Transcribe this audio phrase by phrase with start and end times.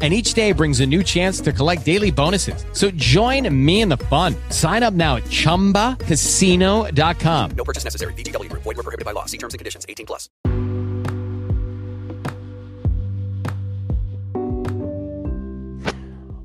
[0.00, 2.64] and each day brings a new chance to collect daily bonuses.
[2.72, 4.36] So join me in the fun.
[4.50, 7.50] Sign up now at ChumbaCasino.com.
[7.56, 8.12] No purchase necessary.
[8.12, 8.62] VGW Group.
[8.62, 9.24] Void were prohibited by law.
[9.24, 9.84] See terms and conditions.
[9.88, 10.28] 18 plus.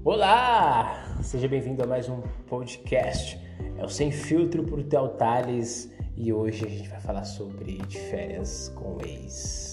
[0.05, 1.17] Olá!
[1.23, 3.40] Seja bem-vindo a mais um podcast.
[3.77, 7.98] É o Sem Filtro por Theo Tales e hoje a gente vai falar sobre de
[7.98, 9.73] férias com ex.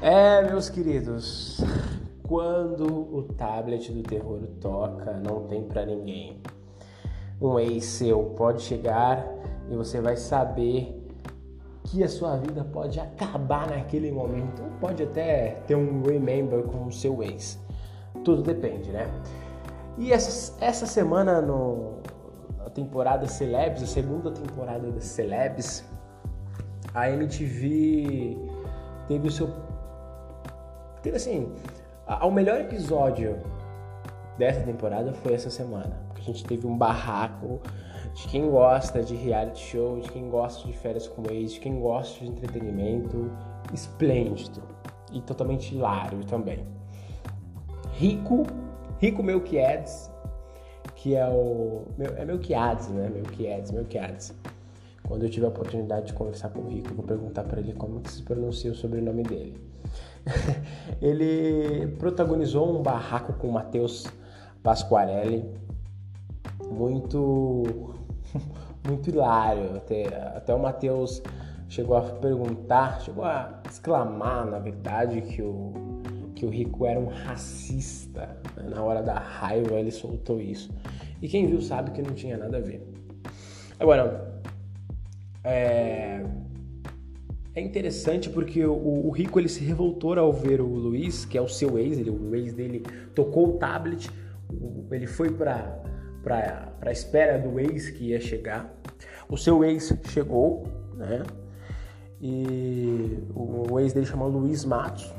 [0.00, 1.60] É, meus queridos,
[2.28, 6.40] quando o tablet do terror toca, não tem para ninguém.
[7.42, 9.26] Um ex seu pode chegar
[9.68, 11.04] e você vai saber
[11.82, 16.86] que a sua vida pode acabar naquele momento, ou pode até ter um remember com
[16.86, 17.58] o seu ex.
[18.24, 19.10] Tudo depende, né?
[19.96, 21.98] E essa, essa semana no,
[22.56, 25.84] na temporada Celebs, a segunda temporada da Celebs,
[26.94, 28.38] a MTV
[29.08, 29.48] teve o seu
[31.02, 31.52] Teve assim,
[32.22, 33.38] o melhor episódio
[34.36, 36.00] dessa temporada foi essa semana.
[36.08, 37.60] Porque a gente teve um barraco
[38.14, 41.78] de quem gosta de reality show, de quem gosta de férias com ex, de quem
[41.80, 43.30] gosta de entretenimento
[43.72, 44.62] esplêndido
[45.12, 46.64] e totalmente hilário também.
[47.92, 48.44] Rico,
[48.98, 50.10] Rico Melquiades,
[50.94, 51.82] que é o.
[52.16, 53.08] É Melquiades, né?
[53.08, 54.34] Melquiades, Melquiades.
[55.06, 57.72] Quando eu tiver a oportunidade de conversar com o Rico, eu vou perguntar para ele
[57.72, 59.58] como que se pronuncia o sobrenome dele.
[61.00, 64.06] ele protagonizou um barraco com o Matheus
[64.62, 65.44] Pasquarelli,
[66.70, 67.94] muito,
[68.86, 69.76] muito hilário.
[69.76, 71.22] Até, até o Matheus
[71.68, 75.72] chegou a perguntar, chegou a exclamar, na verdade, que o,
[76.34, 78.36] que o Rico era um racista.
[78.70, 80.70] Na hora da raiva ele soltou isso.
[81.20, 82.86] E quem viu sabe que não tinha nada a ver.
[83.78, 84.40] Agora,
[85.44, 86.24] é,
[87.58, 91.40] é interessante porque o, o, Rico ele se revoltou ao ver o Luiz, que é
[91.40, 92.82] o seu ex, ele, o ex dele
[93.14, 94.08] tocou o tablet,
[94.90, 95.82] ele foi para
[96.80, 98.72] a espera do ex que ia chegar.
[99.28, 101.22] O seu ex chegou, né?
[102.20, 105.12] E o, o ex dele chama Luiz Matos,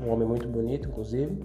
[0.00, 1.38] um homem muito bonito, inclusive.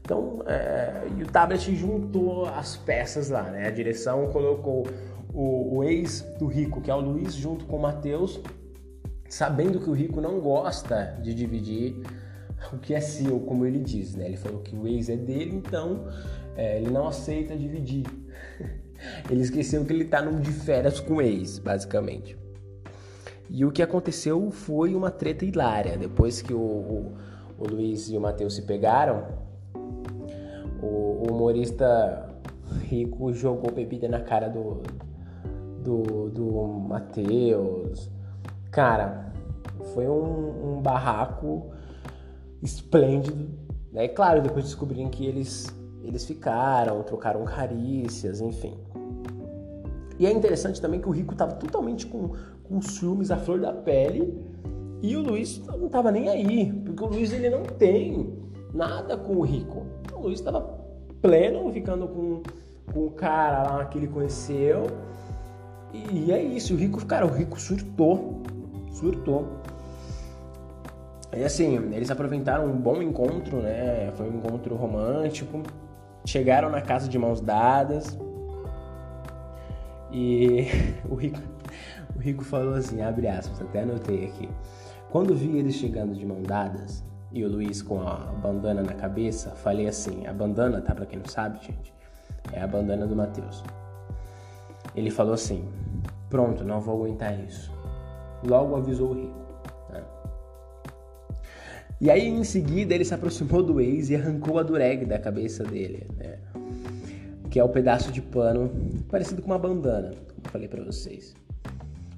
[0.00, 3.66] Então, é, e o tablet juntou as peças lá, né?
[3.66, 4.86] A direção colocou
[5.34, 8.40] o, o ex do Rico, que é o Luiz, junto com o Matheus,
[9.28, 12.02] sabendo que o rico não gosta de dividir
[12.72, 14.26] o que é seu, como ele diz, né?
[14.26, 16.06] Ele falou que o ex é dele, então
[16.56, 18.06] é, ele não aceita dividir.
[19.30, 22.36] ele esqueceu que ele está num de férias com o ex, basicamente.
[23.50, 25.96] E o que aconteceu foi uma treta hilária.
[25.96, 27.16] Depois que o, o,
[27.58, 29.26] o Luiz e o Matheus se pegaram,
[30.82, 32.28] o, o, humorista
[32.82, 34.82] rico jogou bebida na cara do,
[35.82, 38.10] do, do Matheus
[38.70, 39.32] Cara,
[39.94, 41.70] foi um, um barraco
[42.62, 43.48] esplêndido.
[43.94, 45.66] E claro, depois descobriram que eles,
[46.02, 48.76] eles ficaram, trocaram carícias, enfim.
[50.18, 52.32] E é interessante também que o Rico estava totalmente com,
[52.64, 54.36] com ciúmes à flor da pele
[55.00, 58.36] e o Luiz não estava nem aí, porque o Luiz ele não tem
[58.74, 59.86] nada com o Rico.
[60.12, 60.60] O Luiz estava
[61.22, 62.42] pleno, ficando com,
[62.92, 64.86] com o cara lá que ele conheceu.
[65.92, 68.42] E é isso, o Rico, cara, o Rico surtou
[68.98, 69.48] surtou.
[71.36, 74.10] E assim, eles aproveitaram um bom encontro, né?
[74.16, 75.62] Foi um encontro romântico.
[76.24, 78.18] Chegaram na casa de mãos dadas.
[80.10, 80.66] E
[81.08, 81.38] o Rico,
[82.16, 84.48] o Rico falou assim, abre aspas, até anotei aqui.
[85.10, 89.50] Quando vi eles chegando de mãos dadas e o Luiz com a bandana na cabeça,
[89.50, 90.94] falei assim, a bandana, tá?
[90.94, 91.94] Pra quem não sabe, gente,
[92.52, 93.62] é a bandana do Matheus.
[94.94, 95.68] Ele falou assim,
[96.30, 97.77] pronto, não vou aguentar isso.
[98.44, 99.34] Logo avisou o rico.
[99.90, 100.04] Né?
[102.00, 105.64] E aí, em seguida, ele se aproximou do ex e arrancou a dureg da cabeça
[105.64, 106.38] dele, né?
[107.50, 108.70] que é o um pedaço de pano
[109.08, 111.34] parecido com uma bandana, como falei para vocês.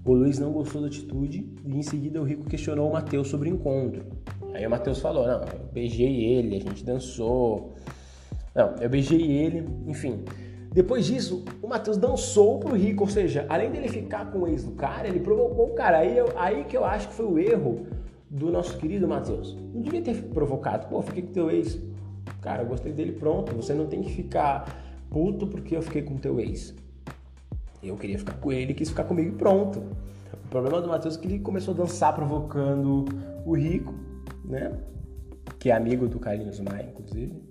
[0.05, 3.51] O Luiz não gostou da atitude e em seguida o Rico questionou o Matheus sobre
[3.51, 4.03] o encontro.
[4.55, 7.75] Aí o Matheus falou: Não, eu beijei ele, a gente dançou.
[8.55, 10.25] Não, eu beijei ele, enfim.
[10.73, 14.63] Depois disso, o Matheus dançou pro Rico, ou seja, além dele ficar com o ex
[14.63, 15.99] do cara, ele provocou o cara.
[15.99, 17.87] Aí, eu, aí que eu acho que foi o erro
[18.31, 19.57] do nosso querido Matheus.
[19.75, 20.87] Não devia ter provocado.
[20.87, 21.77] Pô, fiquei com teu ex.
[22.41, 23.53] Cara, eu gostei dele, pronto.
[23.57, 24.65] Você não tem que ficar
[25.11, 26.73] puto porque eu fiquei com teu ex.
[27.83, 29.83] Eu queria ficar com ele, quis ficar comigo pronto.
[30.45, 33.07] O problema do Matheus é que ele começou a dançar provocando
[33.45, 33.93] o Rico,
[34.45, 34.79] né?
[35.59, 37.43] Que é amigo do Carlinhos Maia, inclusive.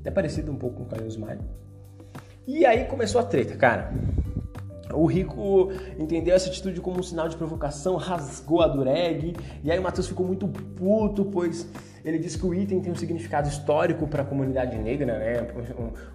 [0.00, 1.38] Até parecido um pouco com o Carlinhos Maia.
[2.48, 3.92] E aí começou a treta, cara.
[4.94, 9.78] O Rico entendeu essa atitude como um sinal de provocação, rasgou a dureg, e aí
[9.78, 11.68] o Matheus ficou muito puto, pois
[12.02, 15.46] ele disse que o item tem um significado histórico para a comunidade negra, né?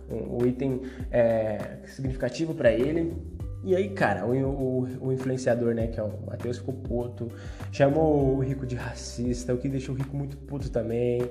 [0.09, 0.81] Um, um, um item
[1.11, 3.15] é, significativo para ele.
[3.63, 7.31] E aí, cara, o, o, o, influenciador, né, que é o Matheus, ficou puto,
[7.71, 11.21] chamou o Rico de racista, o que deixou o Rico muito puto também.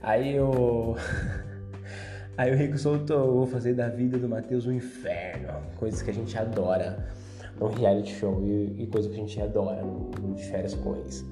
[0.00, 0.94] Aí o.
[2.38, 6.14] Aí o Rico soltou, vou fazer da vida do Matheus um inferno, coisas que a
[6.14, 7.08] gente adora
[7.58, 11.24] no reality show e, e coisas que a gente adora no, de férias com eles.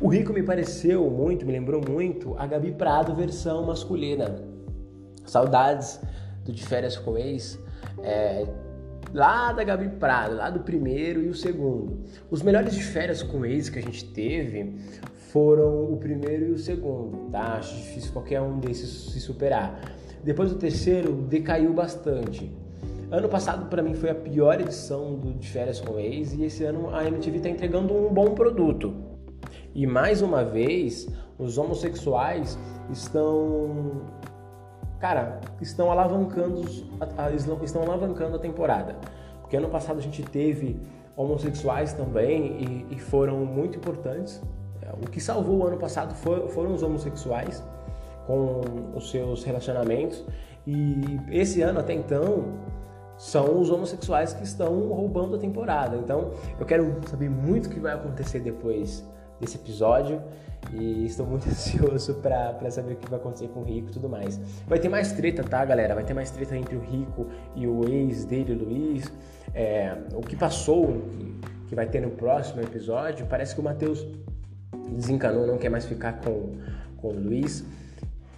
[0.00, 4.36] O Rico me pareceu muito, me lembrou muito a Gabi Prado versão masculina.
[5.24, 6.00] Saudades
[6.44, 7.58] do de férias com ex.
[8.04, 8.46] É,
[9.12, 12.04] lá da Gabi Prado, lá do primeiro e o segundo.
[12.30, 14.76] Os melhores de férias com ex que a gente teve
[15.32, 17.54] foram o primeiro e o segundo, tá?
[17.54, 19.95] Acho difícil qualquer um desses se superar.
[20.26, 22.50] Depois do terceiro, decaiu bastante.
[23.12, 26.64] Ano passado, para mim, foi a pior edição do de férias com ex e esse
[26.64, 28.92] ano a MTV está entregando um bom produto.
[29.72, 31.08] E mais uma vez,
[31.38, 32.58] os homossexuais
[32.90, 34.02] estão
[34.98, 36.62] cara, estão alavancando,
[37.62, 38.96] estão alavancando a temporada.
[39.40, 40.76] Porque ano passado a gente teve
[41.16, 44.42] homossexuais também e, e foram muito importantes.
[44.82, 47.62] É, o que salvou o ano passado foi, foram os homossexuais
[48.26, 48.60] com
[48.94, 50.24] os seus relacionamentos.
[50.66, 52.44] E esse ano até então
[53.16, 55.96] são os homossexuais que estão roubando a temporada.
[55.96, 59.04] Então eu quero saber muito o que vai acontecer depois
[59.40, 60.22] desse episódio
[60.72, 64.08] e estou muito ansioso para saber o que vai acontecer com o Rico e tudo
[64.08, 64.40] mais.
[64.66, 65.94] Vai ter mais treta, tá, galera?
[65.94, 69.10] Vai ter mais treta entre o Rico e o ex dele, o Luiz.
[69.54, 74.06] É, o que passou, que, que vai ter no próximo episódio, parece que o Matheus
[74.90, 76.56] desencanou, não quer mais ficar com,
[76.96, 77.64] com o Luiz.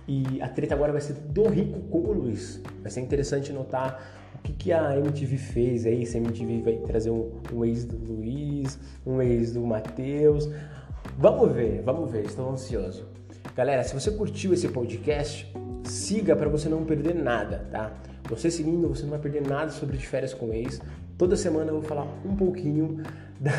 [0.09, 2.63] E a treta agora vai ser do Rico com o Luiz.
[2.81, 4.03] Vai ser interessante notar
[4.35, 6.07] o que, que a MTV fez aí.
[6.07, 10.49] Se a MTV vai trazer um, um ex do Luiz, um ex do Matheus.
[11.19, 13.07] Vamos ver, vamos ver, estou ansioso.
[13.55, 15.53] Galera, se você curtiu esse podcast,
[15.85, 17.93] siga para você não perder nada, tá?
[18.31, 20.81] Você seguindo, você não vai perder nada sobre de férias com ex.
[21.19, 23.03] Toda semana eu vou falar um pouquinho
[23.39, 23.53] da,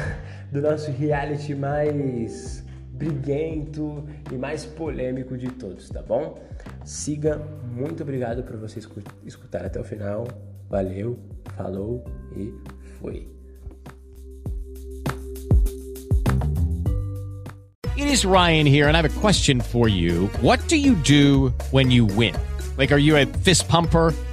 [0.52, 2.64] do nosso reality mais
[3.00, 6.38] briguento e mais polêmico de todos, tá bom?
[6.84, 8.80] Siga, muito obrigado por você
[9.26, 10.28] escutar até o final.
[10.70, 11.18] Valeu,
[11.56, 12.04] falou
[12.36, 12.54] e
[13.00, 13.28] fui.
[17.96, 20.28] It is Ryan here, and I have a question for you.
[20.42, 22.36] What do you do when you win?
[22.78, 24.14] Like, are you a fist pumper?